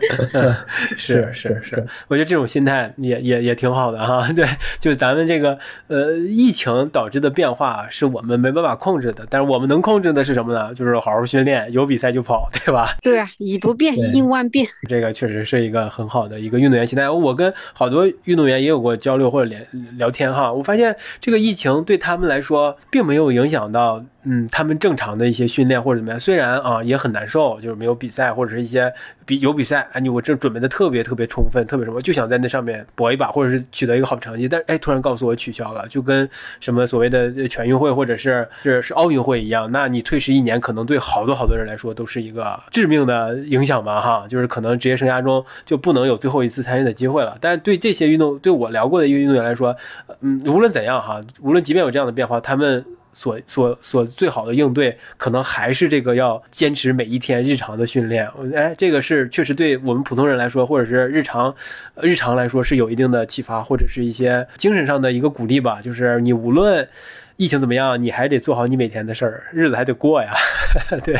[0.96, 4.30] 是是是，我觉得这种心态也也也挺好的哈。
[4.36, 4.46] 对，
[4.78, 10.74] 就咱们这个呃疫情导致的变化是我们没办法控制的，但是我们能控制的是什么呢？
[10.74, 12.96] 就是好好训练，有比赛就跑，对吧？
[13.02, 14.68] 对啊，以不变应万变。
[14.88, 17.08] 这个确实是一个很好的一个运动员心态。
[17.08, 19.60] 我跟好多运动员也有过交流或者聊
[19.96, 24.04] 聊天哈，我发现这个疫情对他们来说并没有影响到。
[24.24, 28.92] 嗯，他们正常的一些训练或者怎么样，虽然啊也很难受，就是没有比赛或者是一些
[29.24, 36.28] 比有比赛，哎，你我这准备的特别特别充分，特别什么，就想在那上面搏一把，或者是取得一个好成绩，但哎，突然告诉我取消了，就跟
[36.60, 47.34] 什么所谓的全运会或者是是是奥运会一样，那你退时一年，可能对好多好多人来说都是一个致命的影响吧，哈，就是可能职业生涯中就不能有最后一次参与的机会了。
[47.40, 49.74] 但对这些运动，对我聊过的一个运动员来说，
[50.20, 52.84] 嗯，无论怎样哈，无论即便有这样的变化，他们。
[53.12, 58.28] 所所所最好的应对，可能还是这个要坚持每一天日常的训练。
[58.54, 61.54] 哎，这个是确实对我们普通人来说，或者是日常
[62.00, 65.80] 日常来说是有一定的启发，或者是一些精神上的一个鼓励吧。
[65.82, 66.88] 就是你无论
[67.36, 70.32] 疫情怎么样，你还得做好你每天的事儿，日子还得过呀。
[71.02, 71.18] 对，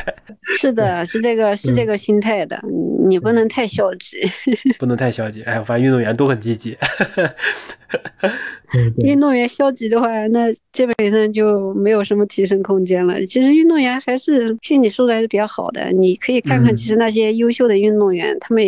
[0.59, 2.61] 是的，是这个是这个心态的，
[3.09, 4.19] 你不能太消极，
[4.79, 5.43] 不能太消极。
[5.43, 6.77] 哎，我发现运动员都很积极。
[9.03, 13.25] 运动员消极的话，那基本上就没有什么提升空间了。
[13.27, 15.91] 其实运动员还是心理素质还是比较好的。
[15.93, 18.65] 你可以看看，其实那些优秀的运动员，他们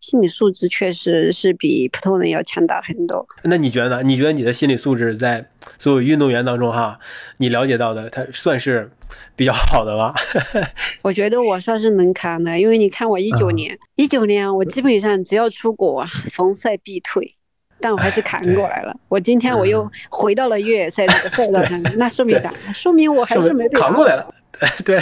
[0.00, 3.24] 心理素质确实是比普通人要强大很多。
[3.44, 4.02] 那你觉得呢？
[4.02, 6.98] 你觉得你的心理素质在所有运动员当中，哈，
[7.36, 8.90] 你了解到的，他算是
[9.36, 10.14] 比较好的吗？
[11.02, 17.34] 我觉得我算是能扛的，因为你看我一九年，一九年我基本上只要出国，逢赛必退。
[17.80, 18.96] 但我还是扛过来了。
[19.08, 22.50] 我今天我又回到了越野赛这个赛道上，那说明啥？
[22.72, 24.26] 说明我还是没扛过来了。
[24.86, 24.96] 对，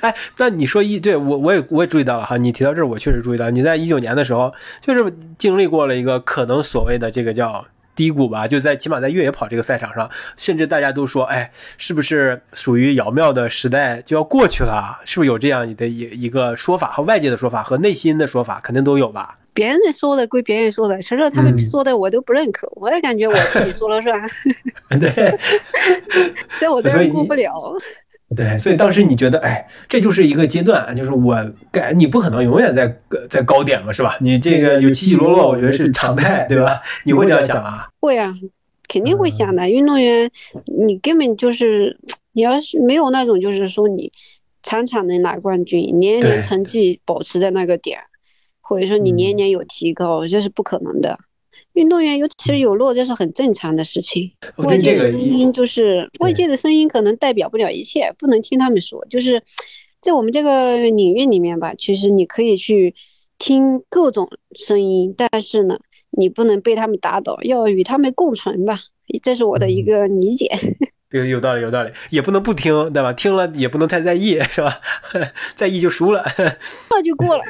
[0.00, 2.36] 哎，那你说一对我我也我也注意到了哈。
[2.36, 7.64] 你提到这儿，我确实注意到，你在一九年的时候，就是经历过了一个可能所谓的这个叫
[7.98, 15.00] 低谷吧，就在起码在越野跑这个赛场上，甚至大家都说，哎，是不是属于姚妙的时代就要过去了？
[15.04, 19.34] 是不是有这样的一一个说法和外界的说法和内心的说法，肯定都有吧？
[19.52, 24.30] 别人说的归别人说的，其实他们说的 我都不认可，我也感觉我自己说了算。
[25.00, 25.36] 对，
[26.60, 27.76] 在我这儿过不了。
[28.36, 31.36] 对，所以当时你觉得，哎，这就是一个阶段，就是我
[31.72, 32.94] 该你不可能永远在
[33.28, 34.16] 在高点嘛，是吧？
[34.20, 36.80] 你这个有起起落落，我觉得是常态，对吧？
[37.04, 37.88] 你会这样想啊？
[38.00, 38.34] 会啊，
[38.86, 39.68] 肯定会想的。
[39.68, 40.30] 运动员，
[40.66, 41.98] 你根本就是，
[42.32, 44.12] 你要是没有那种，就是说你
[44.62, 47.98] 场场能拿冠军，年年成绩保持在那个点。
[48.60, 51.18] 或者说你年年有提高，这是不可能的。
[51.78, 54.28] 运动员有起有落，这是很正常的事情。
[54.56, 59.06] 外界的声音就是外界的声音，可能代表不了一切，不能听他们说。
[59.08, 59.40] 就是
[60.00, 62.92] 在我们这个领域里面吧，其实你可以去
[63.38, 65.78] 听各种声音，但是呢，
[66.10, 68.80] 你不能被他们打倒，要与他们共存吧。
[69.22, 70.50] 这是我的一个理解。
[71.10, 73.12] 有有道理，有道理，也不能不听，对吧？
[73.14, 74.78] 听了也不能太在意，是吧？
[75.56, 76.22] 在意就输了，
[76.90, 77.42] 那就过了。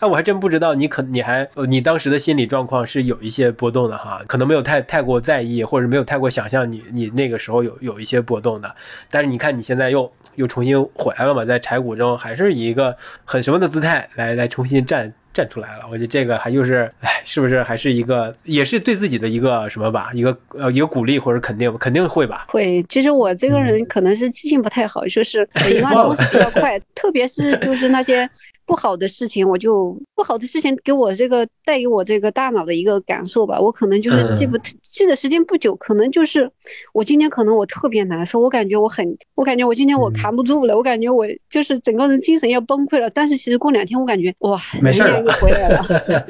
[0.00, 8.74] 那我还真不知道，你可你还你当时的心理状况是有一些波动的哈，可能没有太太过在意，或者没有太过想象你你那个时候有有一些波动的。
[9.08, 15.12] 但是你看你现在又又重新回来了嘛，在柴谷中还是以一个很什么的姿态来来重新站。
[15.36, 22.46] 站出来了，我觉得这个还就是，哎，是不是还是一个，也是对自己的一个什么吧，一个呃一个鼓励或者肯定，肯定会吧。
[22.48, 28.26] 会，其实我这个人可能是记性不太好，就是 一般东西比较快，特别是就是那些。
[28.68, 33.60] 不好的事情，我就不好的事情给我这个带给我这个大脑的一个感受吧。
[33.60, 36.50] 我可能就是记不记得时间不久，可能就是
[36.92, 43.08] 我今天可能我特别难受，我感觉我很，我感觉我今天我扛不住了，我感觉我就是整个人精神要崩溃了。
[43.10, 45.82] 但是其实过两天我感觉哇，没事了，就回来了。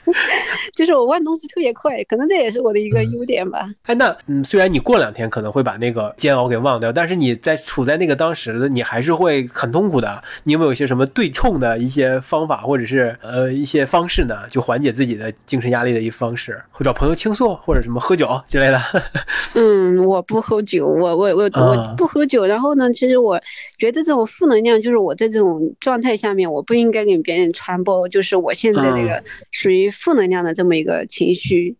[0.76, 3.68] 就是我忘东西特别快，可能这也是我的一个优点吧。
[3.84, 10.22] 哎，那嗯，虽然你过两天可能会把那个煎熬给忘掉，但是你在处在那个当时的你还是会很痛苦的。
[10.44, 14.36] 你有没有一些什么对冲的一些方法，或者是呃一些方式呢？
[14.50, 18.80] 就缓解自己的精神压力的一方式，会找朋友倾诉，或者什么喝酒之类的。
[19.54, 22.46] 嗯，我不喝酒，我我我啊我不喝酒。
[22.46, 23.38] 然后呢，其实我
[23.78, 31.76] 觉得这种负能量，就是我在这种状态下面，我不应该给别人传播，就是我现在这个属于负能量的这么一个情绪。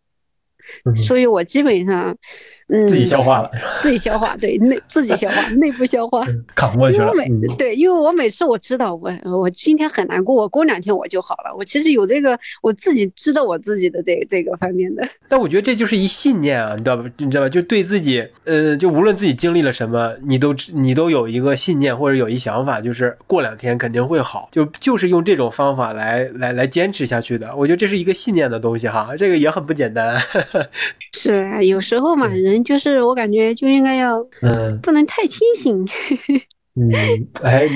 [0.85, 2.15] 嗯所以我基本上，
[2.69, 3.73] 嗯，自己消化了，是吧？
[3.81, 6.25] 自己消化，对内自己消化，内部消化。
[6.55, 7.15] 扛过去了因为我。
[7.15, 11.55] 每嗯对，因为我每次我知道我我今天很难过，我过两天我就好了。
[11.57, 15.07] 我其实有这个我自己知道我自己的这这个方面的。
[15.29, 17.05] 但我觉得这就是一信念啊，你知道吧？
[17.19, 17.49] 你知道吧？
[17.49, 27.55] 就对自己，呃，就无论自己经历了什么，你都你都有一个信念或者有一想法，就是过两天肯定会好，就就是用这种方法来来来坚持下去的。
[27.57, 30.21] 我觉得这是一个信念的东西哈，这个也很不简单。
[31.17, 35.85] 是啊，有时候嘛，人就是我感觉就应该要嗯不能太清醒。
[36.77, 36.91] 嗯，
[37.43, 37.67] 哎，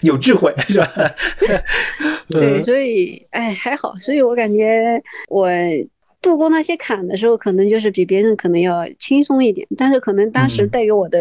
[0.00, 0.88] 你 有智慧是吧？
[2.30, 5.48] 对，嗯所以哎还好，所以我感觉我
[6.22, 11.18] 度过那些坎的时候，可能就是比别人可能要轻松一点，但是可能当时嗯带给我的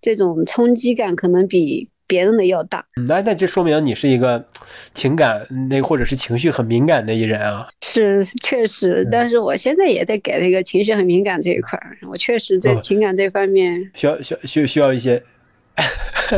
[0.00, 2.84] 这种冲击感，可能比别人的要大。
[2.96, 4.44] 嗯那那这说明你是一个
[4.92, 7.68] 情感那或者是情绪很敏感的一人啊。
[7.86, 15.22] 是确实，但是我现在也在改这个情绪很敏感这一块儿，我确实在哦情感这方面，需要需要需需要一些。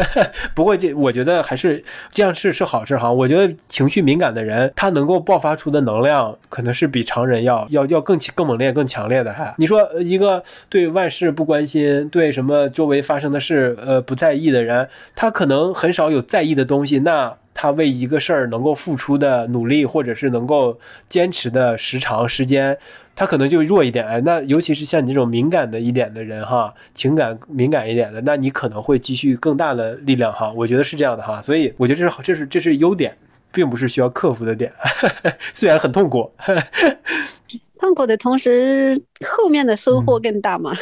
[0.55, 3.11] 不过这我觉得还是这样是是好事哈。
[3.11, 9.33] 我觉得情绪敏感的人，他能够爆发出的能量，可能是比常人要要要更更猛烈、更强烈的。
[9.33, 17.37] 哈，你说一个对万事不关心，对什么周围发生的事呃不在意的人，他可能很少有在意的东西，那。
[17.55, 20.79] 他为一个事儿能够付出的努力，或者是能够
[21.09, 22.77] 坚持的时长、时间，
[23.15, 24.07] 他可能就弱一点。
[24.07, 30.53] 哎，那尤其是像你这种敏感的一点的人哈，情感敏感一点的，那你可能会积蓄更大的力量哈。
[30.57, 33.17] 我觉得是这样的哈，所以我觉得这是这是这是优点，
[33.53, 34.73] 并不是需要克服的点，
[35.53, 36.31] 虽然很痛苦。
[37.83, 38.97] 痛苦的同时，
[39.27, 40.73] 后面的收获更大嘛。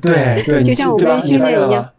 [0.00, 0.96] 对对，就像我？
[0.96, 1.90] 们你训练一样？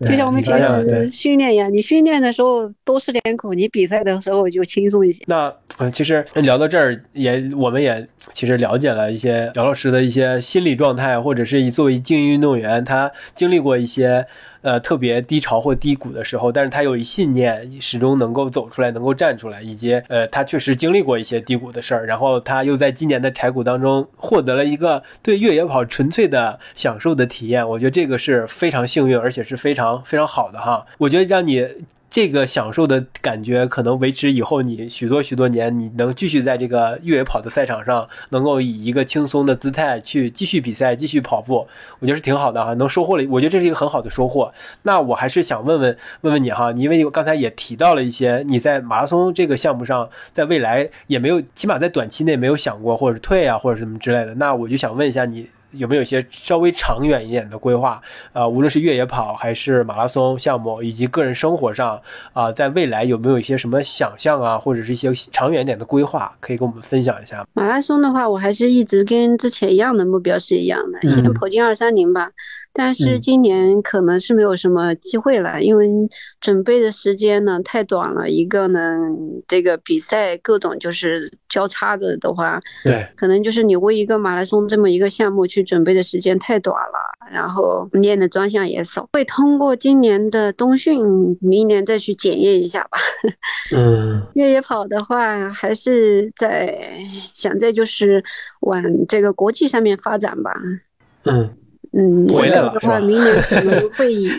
[0.00, 5.24] 就像我们平时训练一样，你训练的时候都吃点苦，你比赛的时候就轻松一些。
[5.26, 14.26] 那嗯，其实聊到这儿，也我们也其实了解了一些姚老师的一些心理状态，或者是作为精英运动员，他经历过一些
[14.62, 30.86] 呃特别低潮或低谷的时候，但是他有一信念，始终能够走出来，能够站出来，以及呃他确实经历过一些低谷的事儿，然后他又在今年的柴谷当中获得了一个对越野跑纯粹的享受的体验，我觉得这个是非常幸运，而且是非常非常好的哈。
[30.96, 31.68] 我觉得让你
[32.16, 41.66] 这个享受的感觉可能维持以后，你许多许多年，你能继续在这个越野跑的赛场上，能够以一个轻松的姿态去继续比赛、继续跑步，
[41.98, 44.50] 我觉得是挺好的哈，能收获了，我觉得这是一个很好的收获。
[44.84, 54.32] 那我还是想问问问问你哈，因为我刚才也提到了一些你在马拉松这个项目上，在未来也没有，起码在短期内没有想过或者是退啊或者什么之类的。
[54.36, 55.50] 那我就想问一下你。
[55.72, 58.00] 有没有一些稍微长远一点的规划？
[58.32, 62.00] 啊，无论是越野跑还是马拉松项目，以及个人生活上
[62.32, 67.46] 啊，在未来有没有一些什么想象啊，或者是一些长远一点的规划，可以跟我们分享一下吗？
[67.52, 72.30] 马拉松的话，我还是一直跟之前一样的目标是一样的，嗯先跑进二三零吧。
[72.78, 75.88] 但是嗯今年可能是没有什么机会了，因为
[76.38, 78.28] 准备的时间呢太短了。
[78.28, 78.98] 一个呢，
[79.48, 91.00] 这个比赛各种就是交叉着的话，对，可能就是你为一个马拉松这么一个项目去准备的时间太短了，然后练的专项也少，会通过今年的冬训，
[91.40, 92.98] 明年再去检验一下吧。
[93.74, 96.78] 嗯 越野跑的话，还是在
[97.32, 98.22] 想在就是
[98.60, 100.52] 往这个国际上面发展吧。
[101.24, 101.56] 嗯
[101.92, 104.30] 嗯，回来了的话，明年可能会以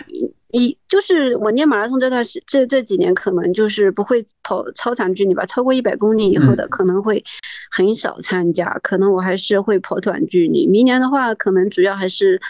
[0.52, 7.22] 以就是我练马拉松这段时这这几年，可能就是不会跑超长距离吧，超过一百公里以后的可能会
[7.70, 10.66] 很少参加，可能我还是会跑短距离。
[10.66, 12.40] 明年的话，可能主要还是。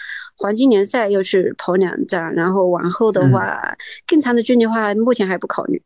[0.41, 3.61] 黄金联赛要去跑两站，然后往后的话，
[4.07, 5.81] 更长的距离的话，目前还不考虑，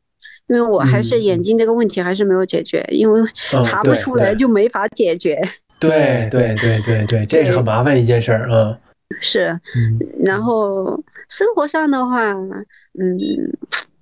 [0.47, 3.19] 因为我还是眼睛这个问题还是没有解决，因为
[3.51, 5.41] 嗯查不出来就没法解决。
[5.79, 8.77] 对对对对对，这是很麻烦一件事儿啊。
[9.19, 13.17] 是，嗯然后生活上的话，嗯，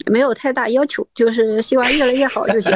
[0.07, 2.72] 没有太大要求，就是希望越来越好就行。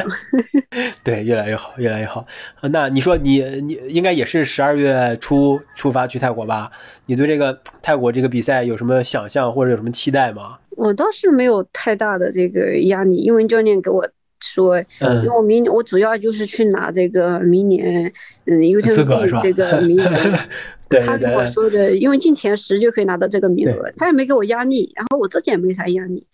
[1.02, 2.26] 对，越来越好，越来越好。
[2.60, 6.70] 呃那你说你你应该也是十二月初出发去泰国吧？
[7.06, 10.58] 你对这个泰国这个比赛有什么想象或者有什么期待吗？
[10.70, 14.06] 我倒是没有太大的这个压力，因为教练给我
[14.40, 18.10] 说，嗯因为我明我主要就是去拿这个明年
[18.46, 18.60] 嗯
[18.90, 20.38] 资格是吧 UTMB 这个名额。
[20.88, 26.24] 对他跟我说的，因为进前十就可以拿到这个名额，他也没给我压力，然后我自己也没啥压力。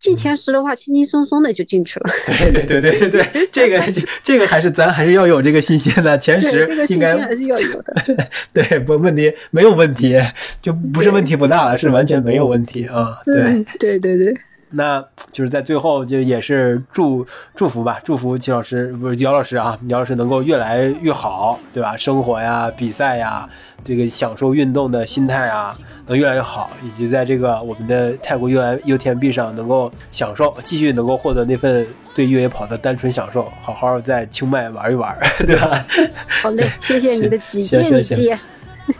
[0.00, 2.06] 进前十的话，轻轻松松的就进去了。
[2.26, 7.94] 对对对对对对，这个这这个还是咱还是要有这个信心的，前对，十这个信应该心还是要有的。
[8.54, 10.18] 对不问题没有问题，
[10.62, 13.18] 就不是问题不大了，是完全没有问题啊。
[13.26, 14.34] 对，嗯，对对对，
[14.72, 21.96] 那就是在最后就也是祝祝福吧，祝福齐老师不是姚老师啊，姚老师能够越来越好，对吧？
[21.96, 23.48] 生活呀、比赛呀，
[23.84, 35.16] 这个享受运动的心态啊，能越来越好，以及在这个我们的泰国 U M U T M B 上能够享受，继续能够获得那份对越野跑的单纯享受，好好在清迈玩一玩，
[35.46, 35.86] 对吧？
[36.42, 38.38] 好嘞，谢谢你的指行见，行李姐。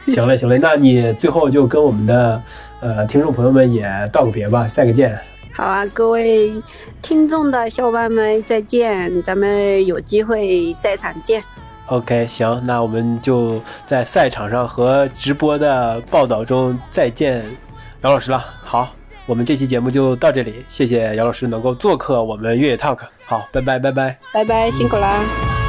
[0.06, 2.40] 行嘞，行嘞，那你最后就跟我们的
[2.80, 5.18] 呃听众朋友们也道个别吧，下个见。
[5.53, 6.55] 好啊，各位
[7.03, 9.22] 听众的小伙伴们，再见！
[9.22, 11.42] 咱们有机会赛场见。
[11.86, 17.44] OK，行，那我们就在赛场上和直播的报道中再见
[18.00, 18.42] 姚老师了。
[18.62, 18.88] 好，
[19.26, 23.00] 我们这期节目就到这里，谢谢姚老师能够做客我们越野 Talk。
[23.26, 24.18] 好，拜拜，拜拜。
[24.32, 25.61] 拜拜，辛苦啦。